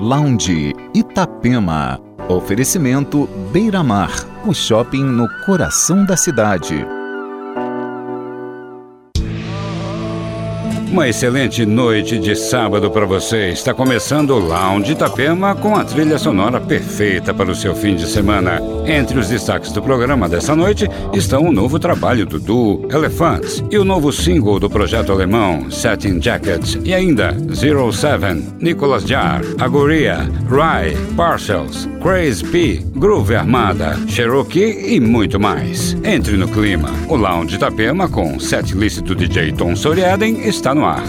[0.00, 2.00] Lounge Itapema.
[2.26, 4.10] Oferecimento Beira Mar,
[4.46, 6.99] o shopping no coração da cidade.
[10.90, 13.50] Uma excelente noite de sábado para você.
[13.50, 18.08] Está começando o Lounge Itapema com a trilha sonora perfeita para o seu fim de
[18.08, 18.60] semana.
[18.84, 23.78] Entre os destaques do programa dessa noite estão o novo trabalho do duo Elephants e
[23.78, 30.28] o novo single do projeto alemão Satin Jackets e ainda Zero Seven, Nicolas Jar, Agoria,
[30.48, 35.94] Rye, Parcels, Crazy P, Groove Armada, Cherokee e muito mais.
[36.02, 36.88] Entre no clima.
[37.08, 41.04] O Lounge Itapema com set list do DJ Tom Soriaden está no ar.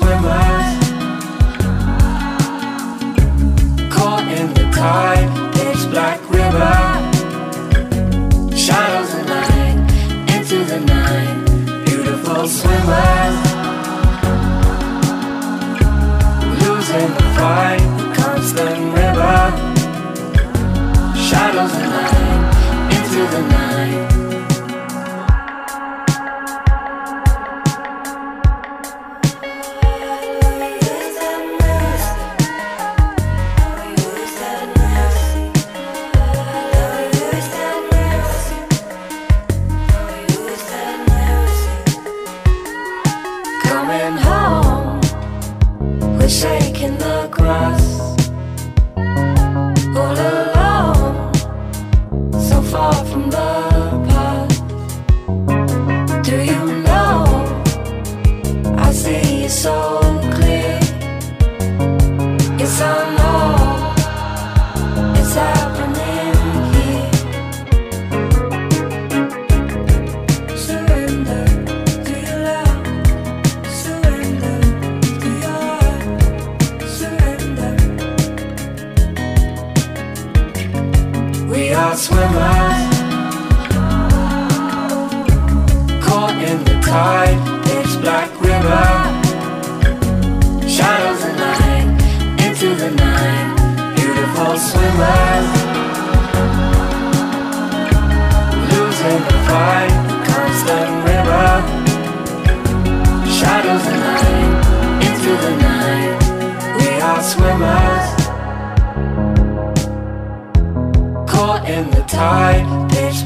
[0.00, 0.39] Swimmer.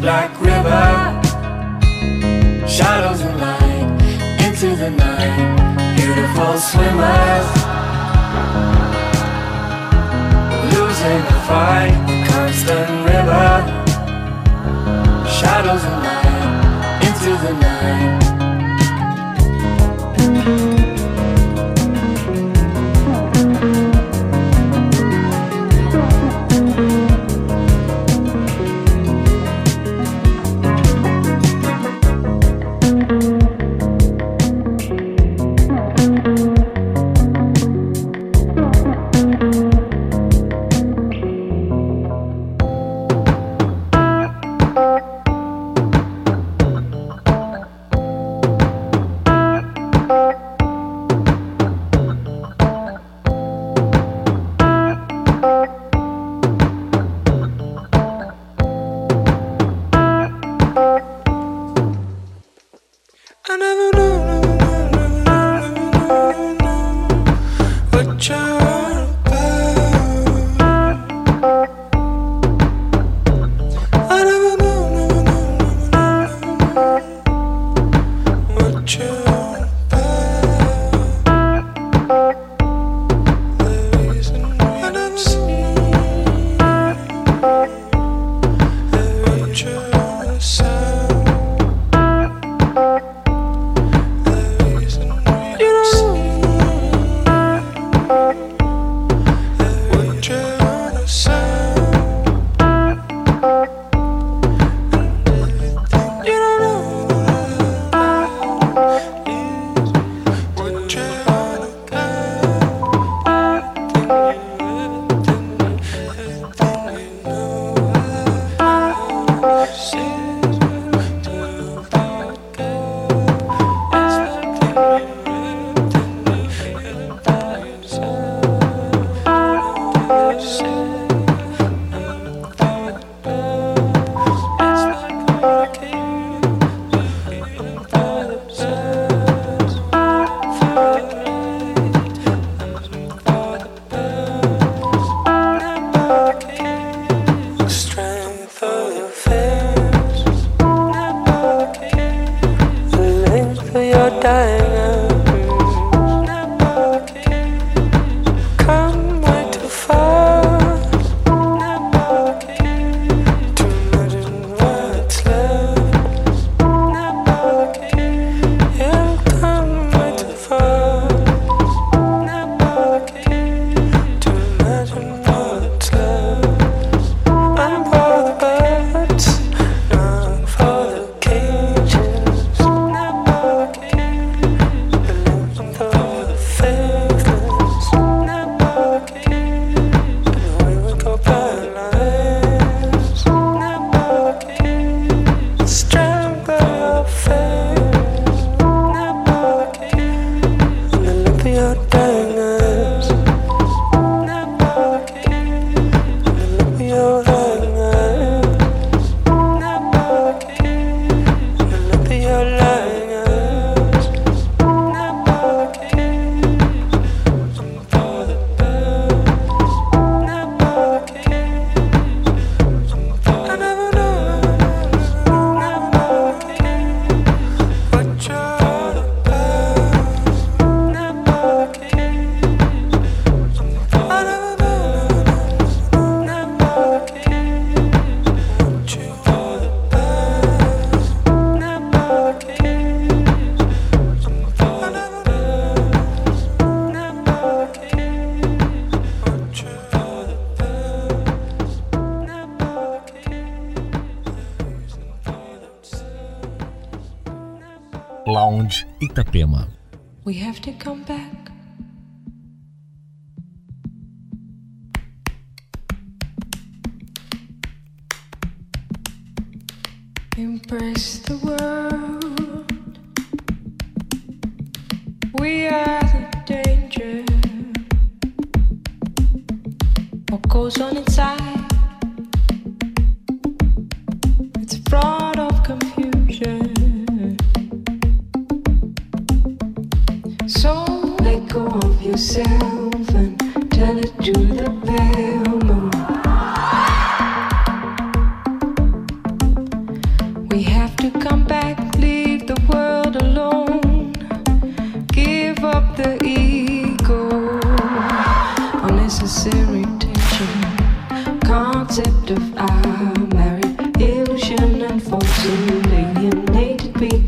[0.04, 0.84] black river.
[2.68, 3.88] Shadows and light
[4.44, 5.96] into the night.
[5.96, 7.48] Beautiful swimmers.
[10.74, 11.96] Losing the fight,
[12.28, 13.48] constant river.
[15.38, 18.33] Shadows and light into the night.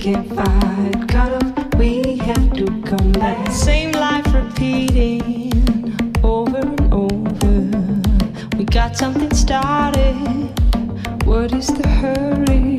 [0.06, 3.50] Can't fight, cut off, we have to come back.
[3.50, 5.50] Same life repeating
[6.22, 8.56] over and over.
[8.56, 10.14] We got something started.
[11.24, 12.76] What is the hurry?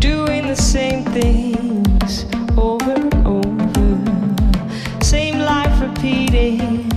[0.00, 2.26] Doing the same things
[2.58, 5.02] over and over.
[5.02, 6.90] Same life repeating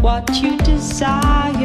[0.00, 1.59] what you desire.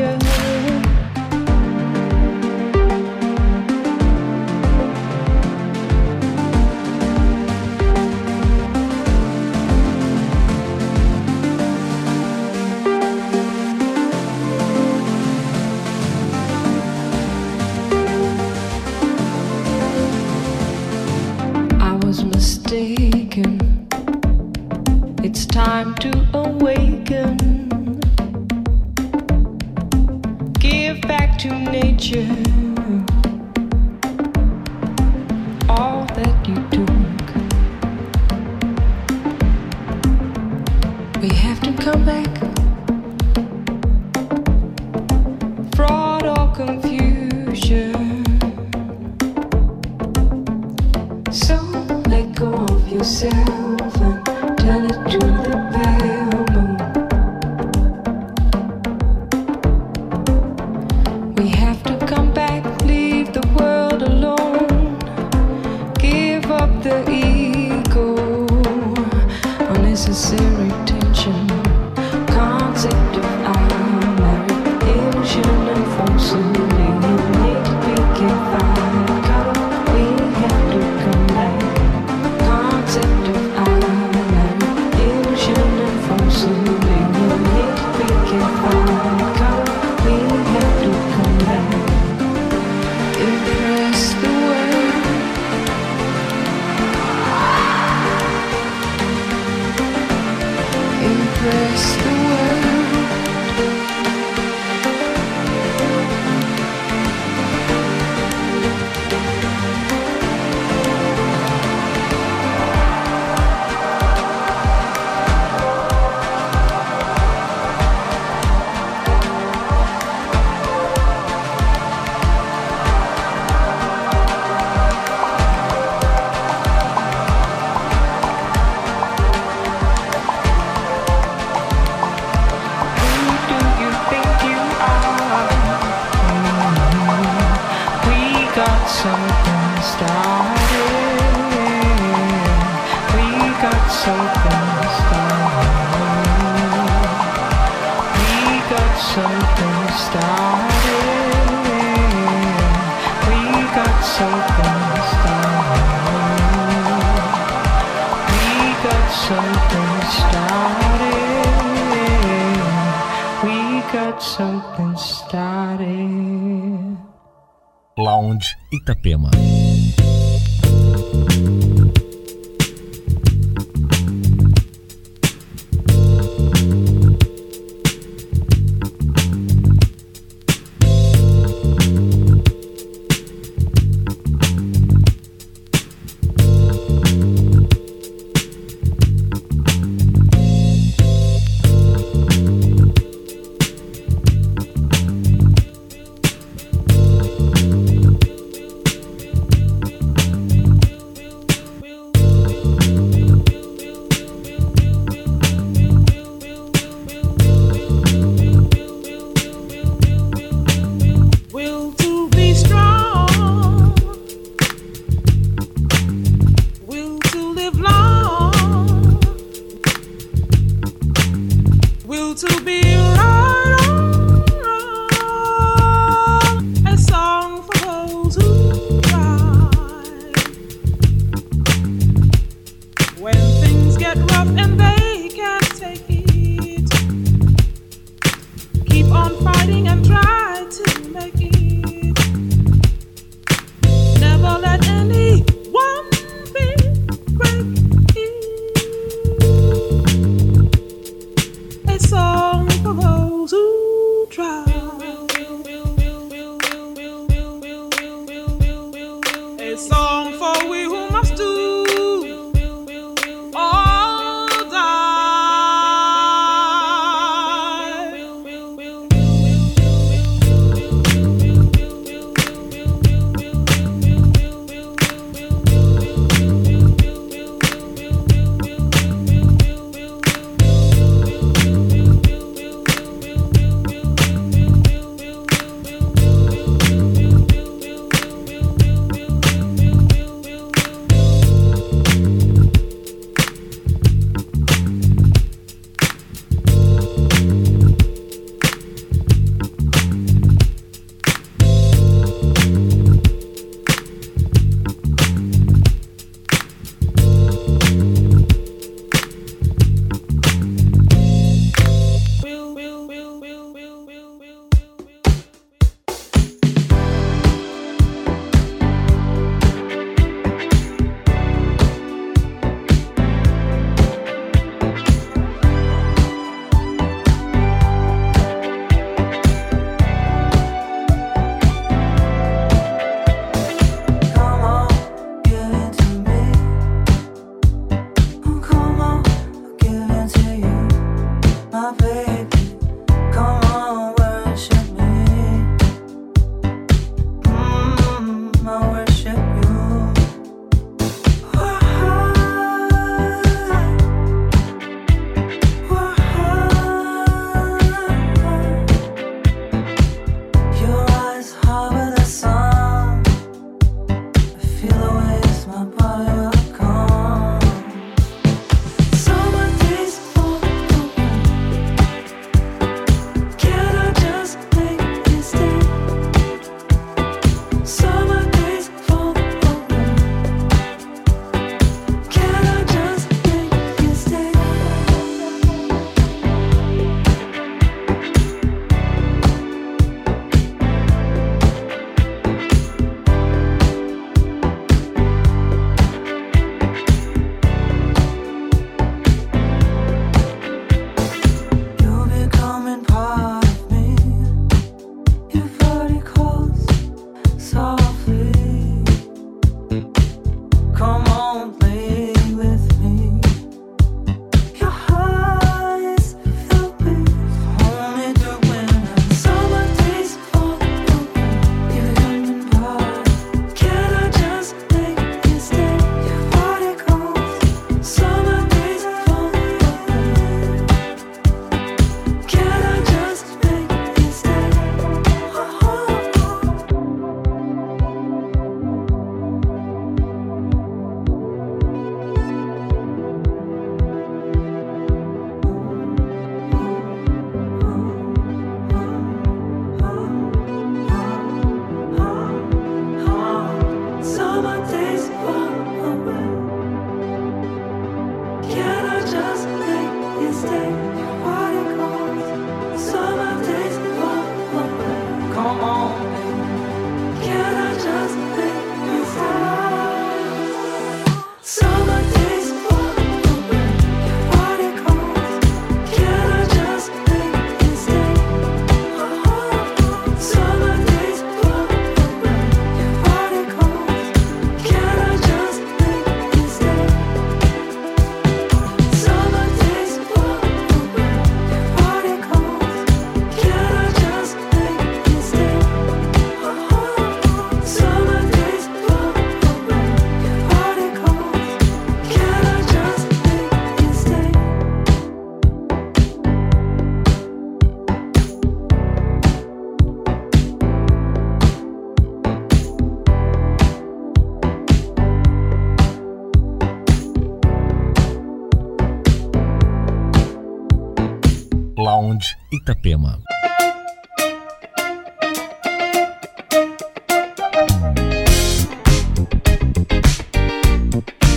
[522.86, 523.40] Itapema.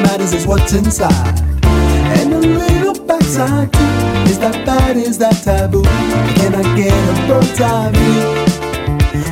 [0.03, 1.41] Matters is what's inside.
[2.19, 3.81] And a little backside too.
[4.31, 4.97] Is that bad?
[4.97, 5.83] Is that taboo?
[6.37, 8.45] Can I get a bird's eye view?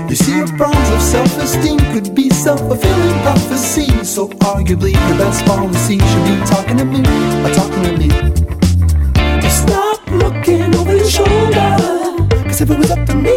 [0.09, 4.05] You see, your problems of self-esteem could be self-fulfilling prophecy.
[4.05, 7.01] So arguably, your best policy should be talking to me,
[7.43, 8.09] or talking to me.
[9.41, 11.77] Just Stop looking over your shoulder.
[12.45, 13.35] Cause if it was up to me,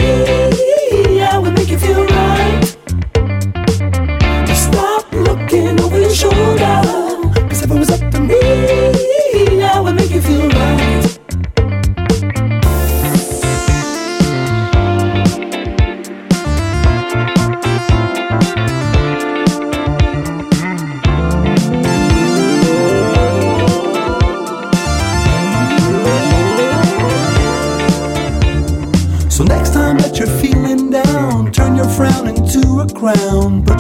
[1.22, 2.62] I would make you feel right.
[4.46, 6.95] Just Stop looking over your shoulder.
[7.76, 11.05] It was up to me, I would make you feel right.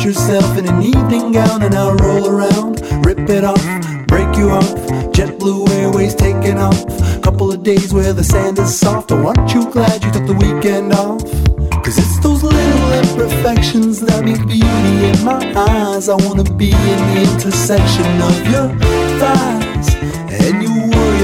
[0.05, 2.79] Yourself in an evening gown and I'll roll around.
[3.03, 3.63] Rip it off,
[4.05, 4.69] break you off.
[5.15, 6.85] JetBlue Airways taking off.
[7.23, 9.11] Couple of days where the sand is soft.
[9.11, 11.23] Oh, aren't you glad you took the weekend off?
[11.83, 16.07] Cause it's those little imperfections that make beauty in my eyes.
[16.07, 19.64] I wanna be in the intersection of your thighs.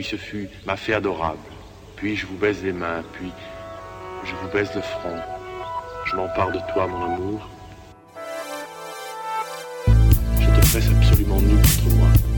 [0.00, 1.36] Puis ce fut ma fée adorable.
[1.96, 3.30] Puis je vous baise les mains, puis
[4.24, 5.18] je vous baise le front.
[6.06, 7.50] Je m'empare de toi, mon amour.
[10.40, 12.29] Je te presse absolument nu contre moi.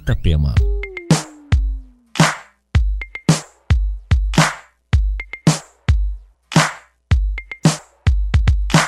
[0.00, 0.54] Itapema.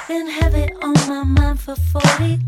[0.08, 0.28] And
[0.82, 2.38] on my mind for 40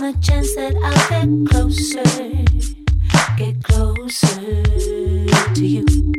[0.00, 2.02] the chance that I'll get closer,
[3.36, 6.09] get closer to you.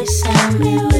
[0.00, 0.99] always send me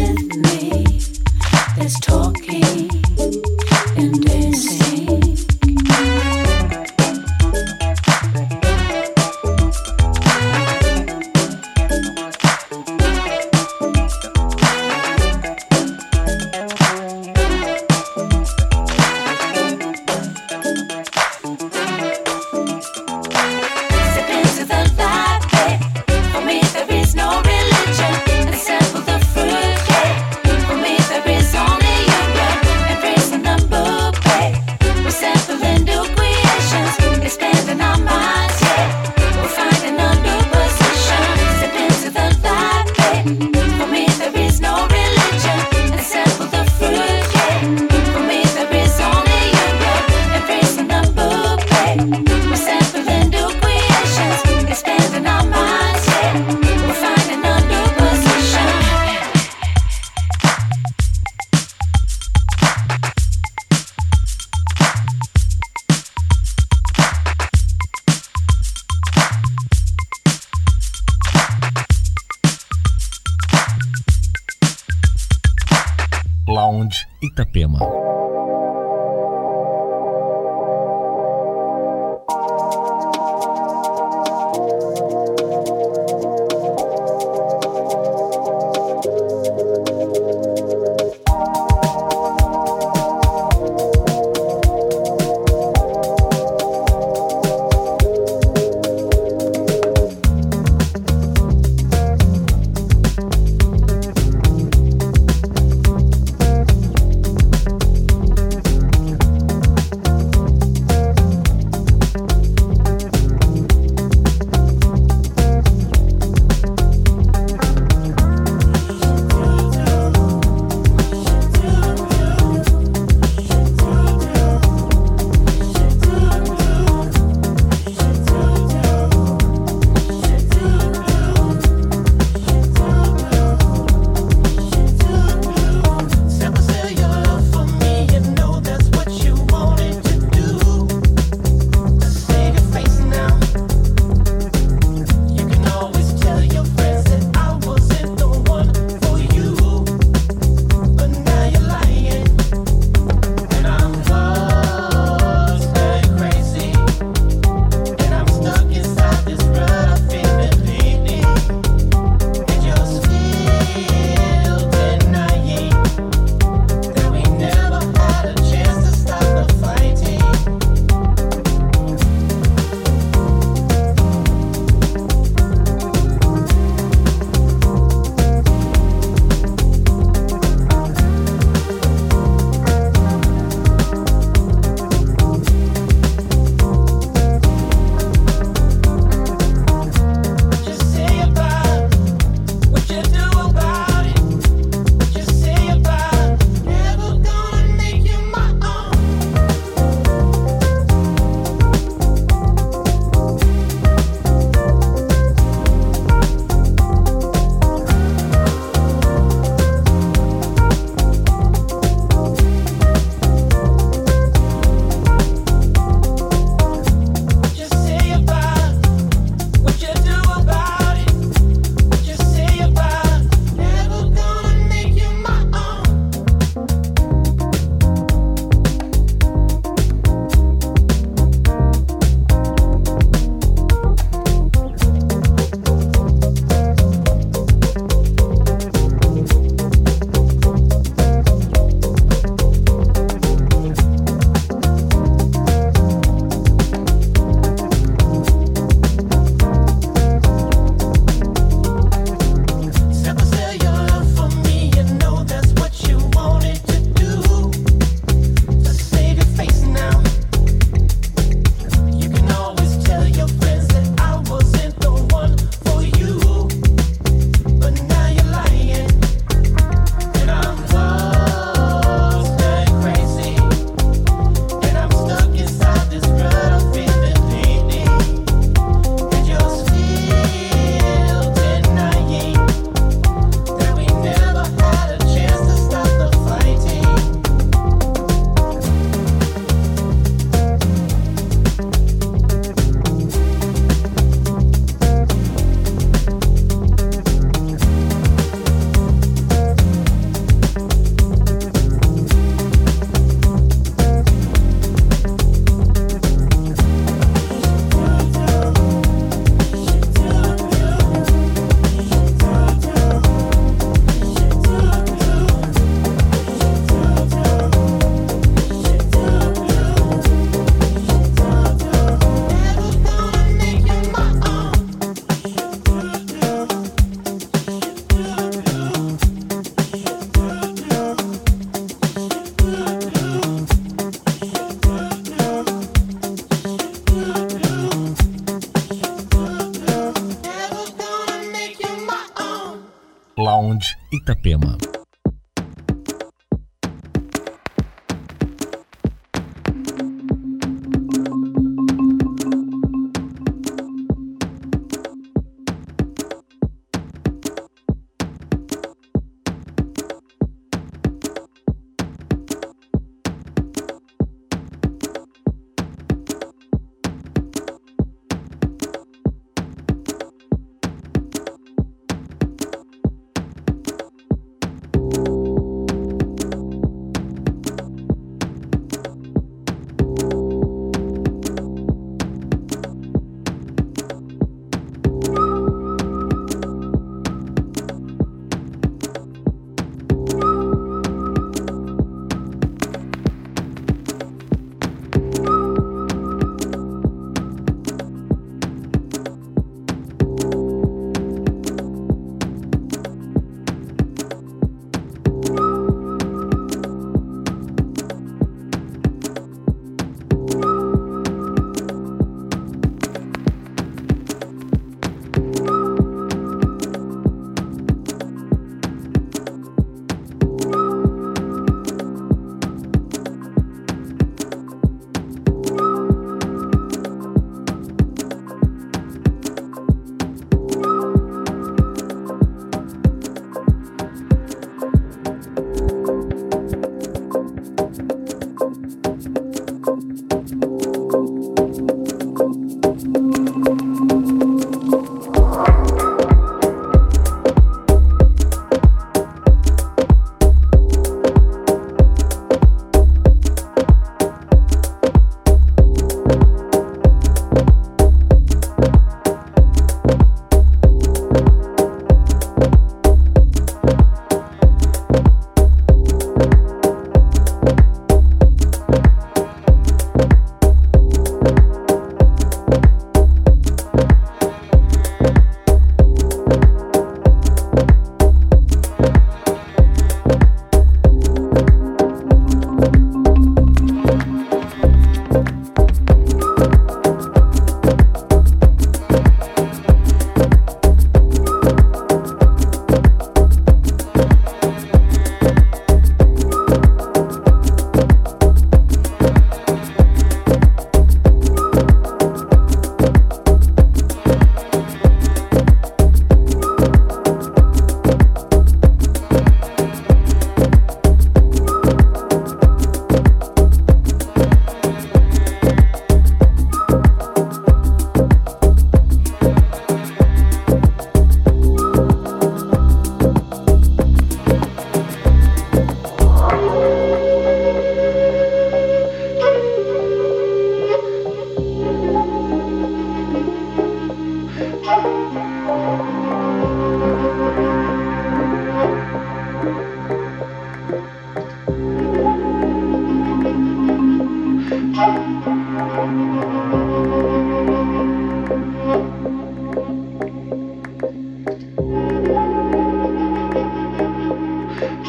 [343.90, 344.69] Itapema.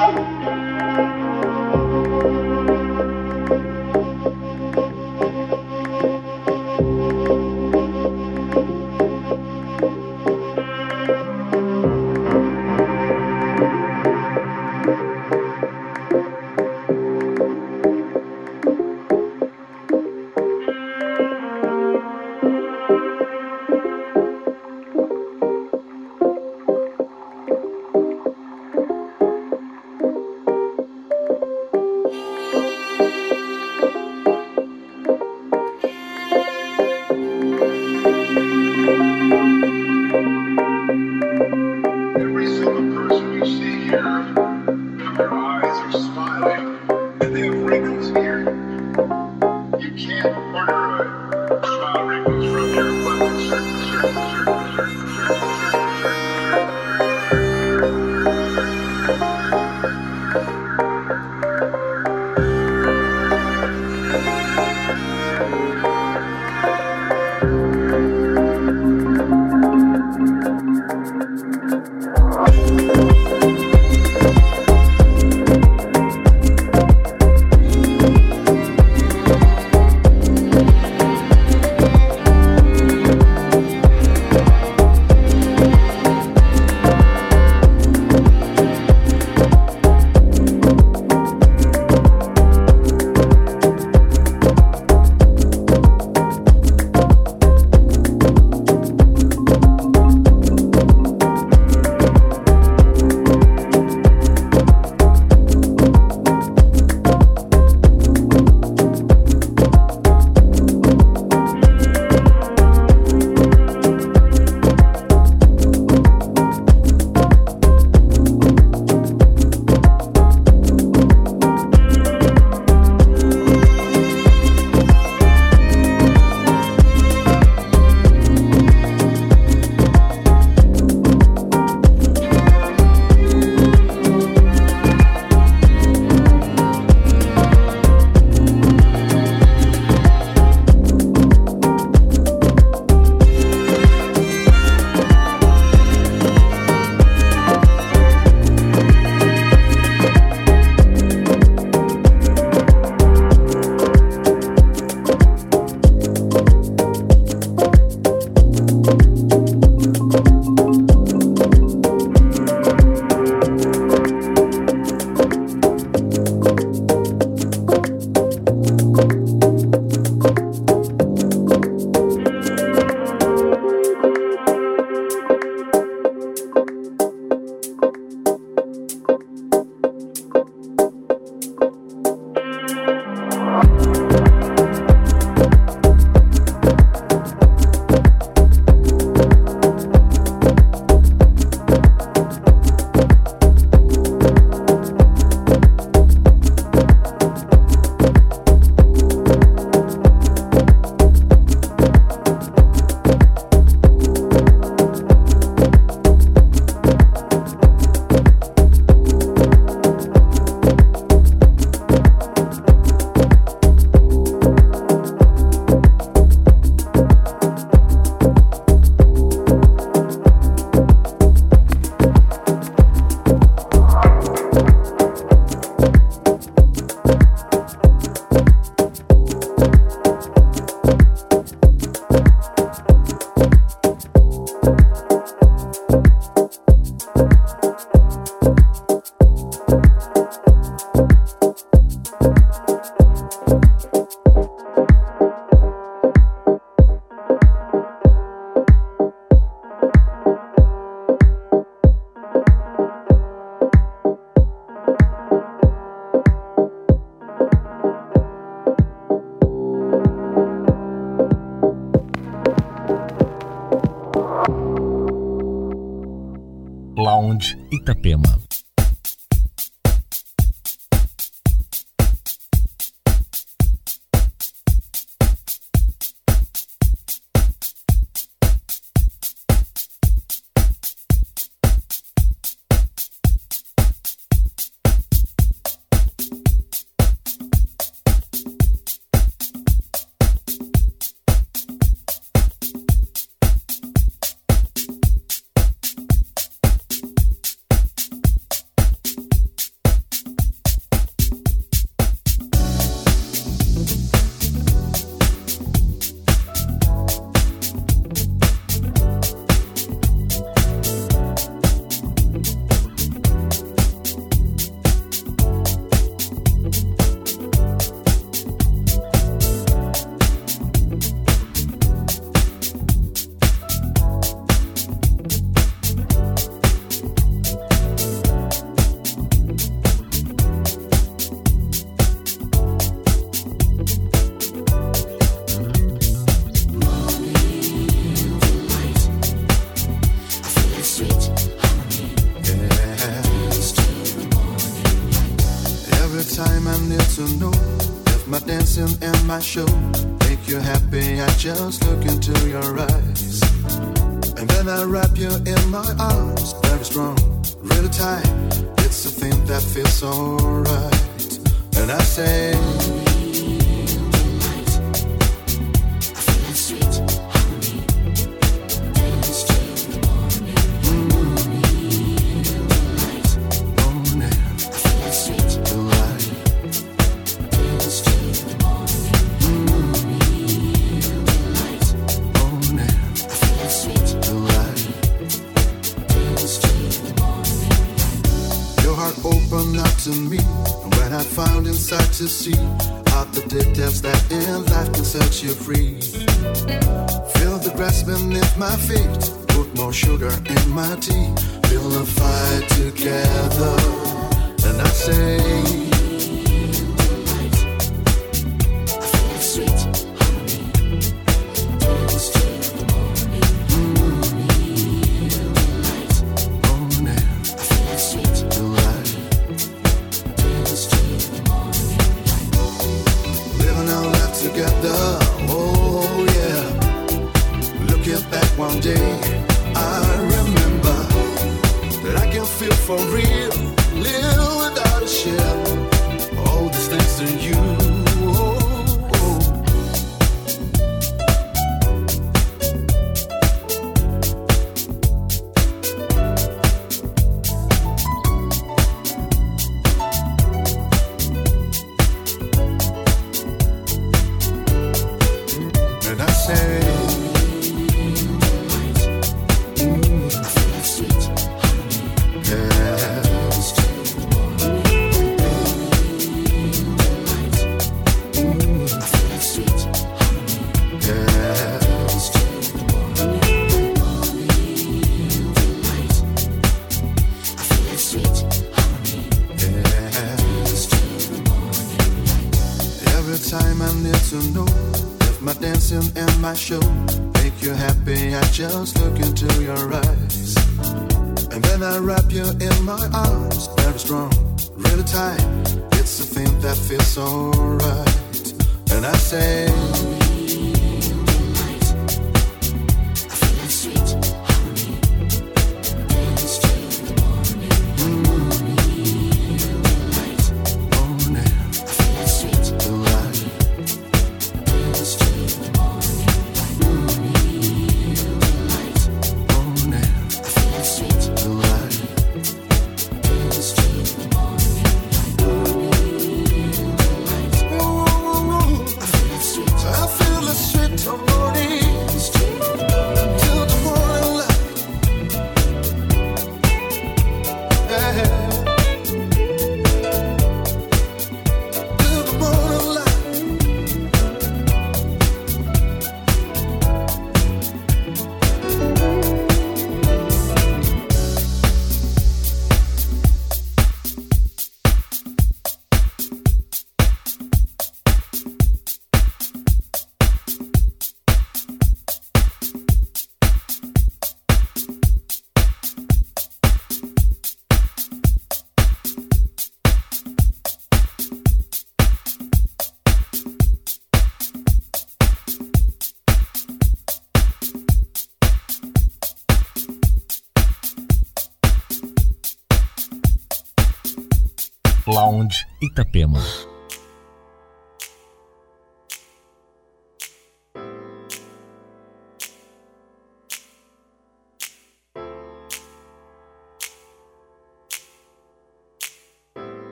[0.00, 0.40] Itapema.
[0.40, 0.49] Every